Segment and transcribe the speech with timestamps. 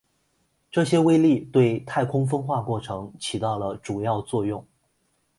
[0.71, 4.65] 这些微粒对太空风化过程起到了主要作用。